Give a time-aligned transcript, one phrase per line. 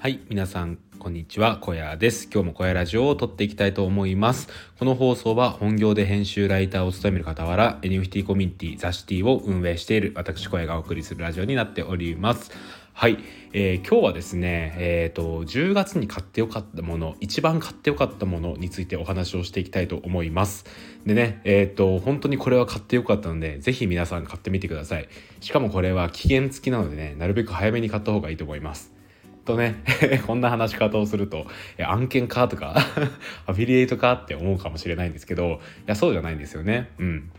[0.00, 2.26] はい皆さんこんにちは小屋です。
[2.32, 4.48] 今日も小屋ラジオを撮っていきたいと思います。
[4.78, 12.50] この放送は本業で編集ライターを務める傍ら NFT コミュニティザシティを運営している私小屋がお送りするラジオになっております。
[12.94, 13.18] はい、
[13.52, 20.64] えー、今日はですね、えーと、10月に買ってよかったもの一番買ってよかったものについてお話をしていきたいと思います。
[21.04, 25.10] でねえっ、ー、と本当にこれは買ってよかったのでぜひ皆さん買ってみてください。
[25.42, 28.98] しかもこれは期限付きなのでねなるべく早めに買った方がいいと思います。
[29.44, 29.82] とね
[30.26, 31.46] こんな話し方をすると
[31.84, 32.76] 案件かとか
[33.46, 36.90] アフィリエイトかって思うかもしれないんですけどいやそうじゃないんですよね。
[36.98, 37.30] うん。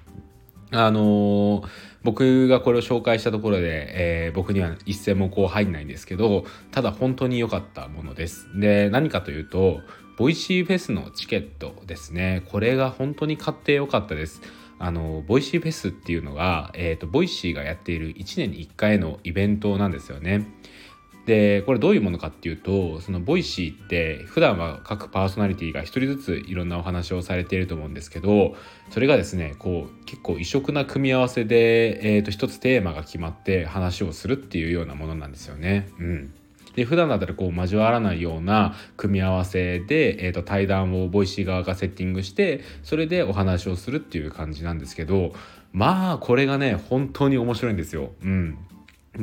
[0.74, 1.68] あのー、
[2.04, 3.88] 僕がこれを紹介したところで、
[4.28, 8.48] えー、僕には一銭もこう入んないんですけどただ本当に良かったものです。
[8.58, 9.82] で何かというと
[10.18, 12.44] Voicy フェスのチケットですね。
[12.46, 14.42] これが本当に買って良かったです。
[14.80, 20.48] あの Voicy フェスっていうのが、えーと Voicy がやっている1年に1回のイベントなんですよね。
[21.26, 28.56] でこれどういうものかっていうとその Voicy って普段は各パーソナリティが一人ずついろんなお話をされていると思うんですけど
[28.90, 35.90] それがですねこう結構異色な組み合わせで、えー、と一つテーマが決まって話をするっていうようなものなんですよね。
[36.00, 36.34] うん
[36.76, 45.34] で普段だったらこう交わらないような組み合わせで、えー、と対談を Voicy 側がセッティングしてそれでお話をするっていう感じなんですけど
[45.74, 48.12] まあこれがね本当に面白いんですよ。
[48.24, 48.58] うん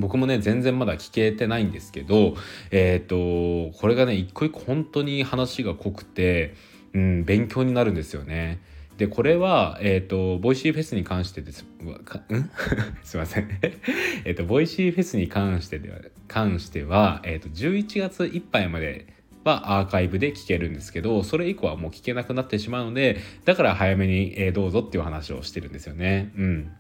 [0.00, 2.34] 僕もね全然まだ聞けてないんですけど
[2.70, 6.54] えっ、ー、とこれがね一個一個本当に話が濃くて、
[6.94, 8.60] うん、勉強になるんですよね。
[8.98, 12.50] でこれは、えっ、ー、と Voicy フェスに関してですん？
[13.04, 13.48] すいません
[14.26, 19.06] えっと Voicy フェスに関してでは関しては、えーと、11月いっぱいまで
[19.44, 26.32] はアーカイブで聞けるんですけどそれ以降はもう聞けなくなってしまうのでだから早めに、えー、どうぞっていう話をしてるんですよね。
[26.36, 26.70] うん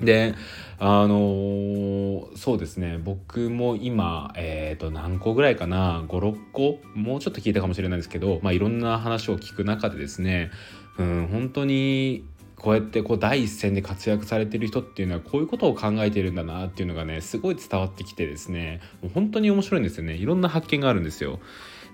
[0.00, 0.34] で
[0.82, 2.98] あのー、そうですね。
[3.04, 6.02] 僕も今、えー、と何個ぐらいかな。
[6.08, 6.78] 56個。
[6.94, 10.50] もうちょっと聞いたかもしれないですけど、まあ、いろんな話を聞く中でですね、
[10.96, 12.24] うん、本当に
[12.56, 18.80] こうやってこう第一線で活躍されてる人っていうのはこういうことを考えてるんだなっていうのがねすごい伝わってきてですね。
[19.02, 20.14] もう本当に面白いんですよね。
[20.14, 21.40] いろんな発見があるんですよ。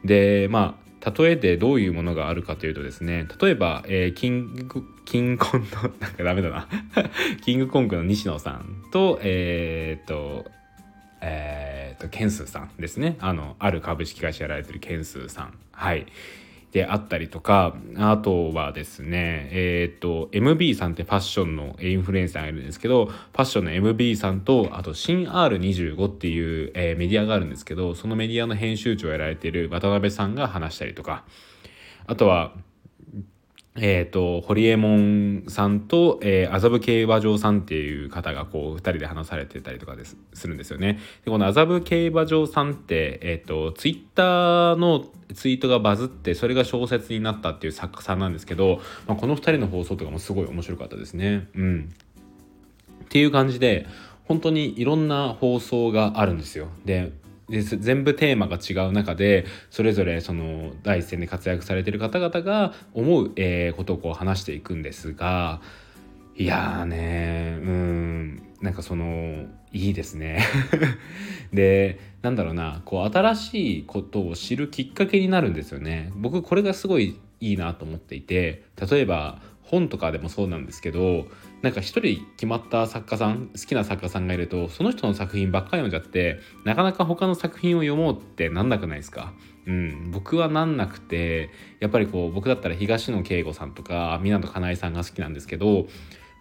[0.04, 5.66] でまあ例えでどういうものがあるかというとですね例えば、えー、キングキングコンの
[6.00, 6.68] なんかダメだな。
[7.42, 10.50] キングコングの西野さんとえー、っと
[11.20, 13.16] えー、っとケンスーさんですね。
[13.20, 15.54] あのある株式会社やられてるケンスーさん。
[15.72, 16.06] はい。
[16.76, 31.25] であったりとかあとはですねえっ、ー、と MB さんってファッションのインフルエンサーがいるんですけどファッションの MB さんとあと新 R25 っていう、えー、メディアがあるんですけどそのメディアの編集長をやられている渡辺さんが話したりとか
[32.06, 32.53] あとは
[33.78, 40.98] えっ、ー、と、堀江門さんと、えー、麻布競馬場さんっていう方がこう、二人で話されてたりとかですするんですよね。
[41.25, 45.04] で、この麻布競馬場さんって、えっ、ー、と、ツイッターの
[45.34, 51.48] ツイートがバズって、それが小説になったっていう作家さんなんですけど、まあ、この二人の放送とかもすごい面白かったですね。
[51.54, 51.94] うん。
[53.04, 53.86] っていう感じで、
[54.25, 56.69] 本当にいろんな放送があるんですよ。
[56.84, 57.12] で、
[57.48, 65.60] で全部テーマが違う中でそれぞれその第一線で活躍されてる方々が思う、えー、ことをこう話していくんですが
[66.36, 70.42] いやーねうんなんかそのいいですね。
[71.52, 76.10] でなんだろうなこう新しいことを知るきっかけになるんですよね。
[76.16, 81.27] 僕これがすごいいいなと思っていて例えば本とかでもそうなんですけど
[81.60, 89.32] なんか一人決まった作家さん好きな作家さんがいるとその人の作品ばっかり読んじゃってなかなか他の作品を読もうってなんなくないですか？
[89.66, 91.50] うん、僕はなんなくて
[91.81, 95.88] やっぱりこう僕だったら東野圭吾さんとか湊かなえさんが好きなんですけど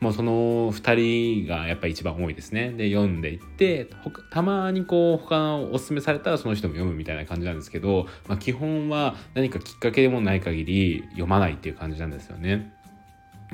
[0.02, 3.90] もうその2人がやっぱり一番多いですねで読んでいって
[4.30, 12.75] たまにこう他のおすすめされたらその人も読むみたいな感じなんですけど、まあ、基本は何かきっかけでもない限り読まないっていう感じなんですよね。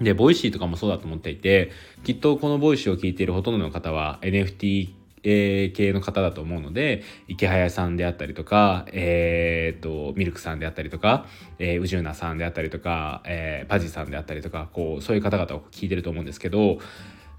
[0.01, 1.71] で、 Voicy とかもそうだと思っていて、
[2.03, 11.25] きっとこの Voicy を聞いているほとんどの方は NFT 系の方だと思うので、イケハヤさんであったりとか、えー、っと、ミルクさんであったりとか、
[11.59, 16.79] えー、うじゅうなさんであったりとか、えー、パジさんであったりとか、こう、そういう方々を聞いてると思うんですけど、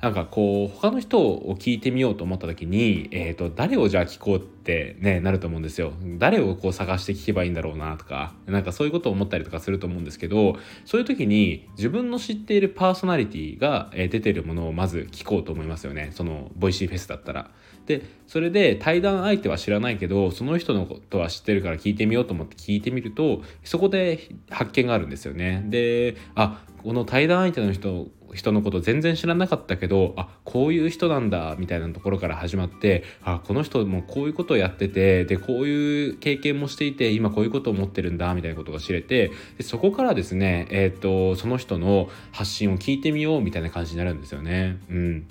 [0.03, 5.93] なんかこう他の人を聞いてみようと思った時に、えーと、誰をじゃあ聞こうってねなると思うんですよ。
[6.19, 17.51] 誰をこう探して聞けばいいんだろうなとかなんかそういうことを思ったりとかすると思うんですけどそういう時に自分の知っているパーソナリティが出てるものをまず聞こうと思いますよねその Voicy フェスだったら。
[17.87, 25.65] でそれで対談相手は知らないけどその人のことは知ってるから聞いてみようと思って聞いてみるとそこで発見があるんですよね。
[25.67, 44.79] であこの対談相手の人人のこと全然知らなかったけどあこういう人なんだみたいなところから始まってあこの人もこういうことをやっててでこういう経験もしていて今こういうことを思ってるんだみたいなことが知れてでそこからですね、えーと、その人の発信を聞いてみようみたいな感じになるんですよね。
[44.91, 45.27] うん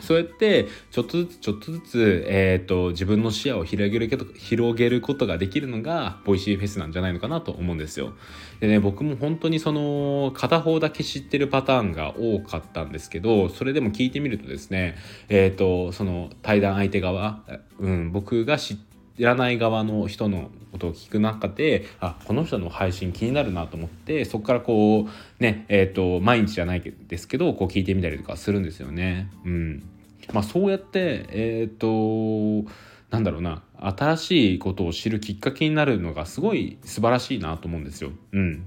[0.00, 8.12] そうやってちょっとずつちょっとずつ、えーと、自分の視野を広げるけど広げることができるのが Voicy フェスなんじゃないのかなと思うんですよ。
[8.58, 14.96] でね僕も本当にその片方だけ知ってるパターンが多かったんですけどそれでも聞いてみるとですね
[15.28, 17.44] えっ、ー、とその対談相手側、
[17.78, 18.78] うん、僕が知
[19.18, 29.30] らない側の人のことを聞く中であこの人の配信気になるなと思ってそこからこうねえっ、ー、と毎日じゃないですけどこう聞いてみたりとかするんですよね。
[29.44, 29.88] うん
[30.32, 32.68] まあ、そうやってえっ、ー、と
[33.10, 38.10] なんだろうな新しいことを知るきっかけになるのがすごい素晴らしいなと思うんですよ。
[38.32, 38.66] うん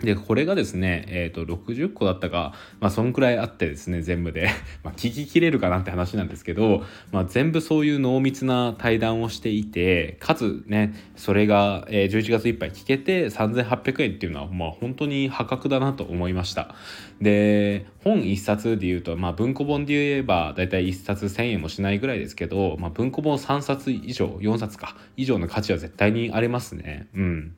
[0.00, 4.48] で、これがですね、えっ、ー、と、60個だったか、まあ、そんくらいあってですね、全部で。
[4.82, 16.74] まあ、聞ききれるかなって話なんですけど、まあ、全部そういう濃密な対談をしていて、かつね、それが、えー、11月いっぱい聞けて3800円っていうのは、まあ、本当に破格だなと思いました。
[17.20, 27.06] で、本1冊で言うと、まあ、文庫本で言えば、だいたい1冊1000円もしないぐらいですけど、まあ、文庫本3冊以上、4冊か、以上の価値は絶対にありますね。
[27.14, 27.54] うん。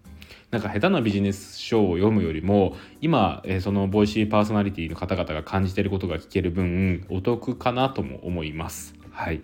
[0.50, 8.94] なんか下手なビジネス書を読むよりも今、えー、そのボイシーパーソナリティの方々が感じてることが聞ける分お得かなとも思います。
[9.10, 9.43] はい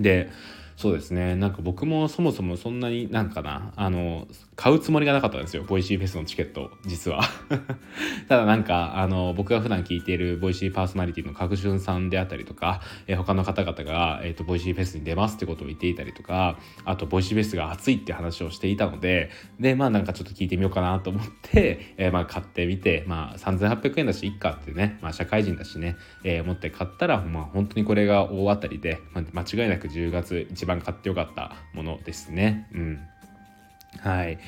[0.00, 0.30] で
[0.78, 1.34] そうですね。
[1.34, 5.64] なんか僕もそもそもそんなになんかなあの買うつもりがなかったんですよ。
[5.64, 7.20] Voicy フェスのチケット実は。
[8.28, 32.68] ただなんかあの僕が普段聞いている Voicy パーソナリティの角俊さんであったりとか、えー、他の方々が、えーと、 Voicy フェスに出ますってことを言っていたりとかあと Voicy フェスが熱いって話をしていたのででまあなんかちょっと聞いてみようかなと思って、えー、まあ買ってみてまあ3800円だしいっかってね、まあ、社会人だしね、えー、思って買ったらまあ本当にこれが大当たりで、まあ、間違いなく10月一番買ってよかったものですね。
[32.72, 33.08] うん。
[34.00, 34.38] はい。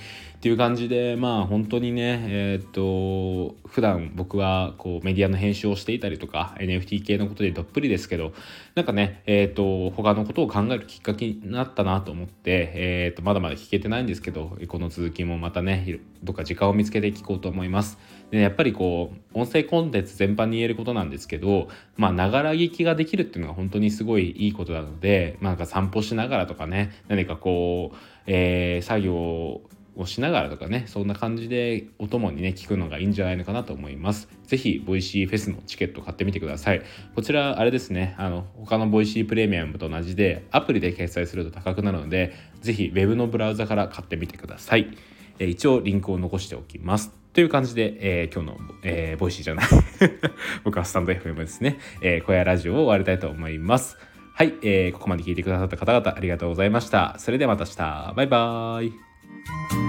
[0.40, 8.32] っていう感じでまあ本当にねえっ、と普段僕はこうメディアの編集をしていたりとか NFT 系のことでどっぷりですけど
[8.74, 17.98] なんかねえっ、と他のことを考えるきっかけになったなと思ってえっ、とまだまだ聞けてないんですけどこの続きもまたねどっか時間を見つけて聞こうと思います。
[18.30, 27.96] でやっぱりこう音声コンテンツ全般に言えることなんですけどまあながら聞きができるっていうのが本当にすごいいいことなので、まあ、なんか散歩しながらとかね何かこう、
[28.26, 34.28] えー、作業ををしながらとかねそんな感じでお供にね聞くのがいいんじゃないのかなと思います。
[34.46, 36.82] 是非 Voicy フェスのチケット買ってみてください。
[37.14, 38.14] こちらあれですね。
[38.18, 44.96] あの他の Voicy プレミアムと同じでアプリで決済すると高くなるので是非 Web のブラウザから買ってみてください、
[45.38, 47.20] え一応リンクを残しておきます。
[47.32, 49.66] という感じで、えー、今日の、えー、ボイシーじゃない。
[50.64, 53.96] 僕はスタンド FM ですね、えー、小屋ラジオを終わりたいと思います。
[54.34, 57.16] はい、えー、ここまで聞いてくださった方々ありがとうございました。
[57.18, 58.14] それではまた明日。
[58.16, 59.79] バイバーイ。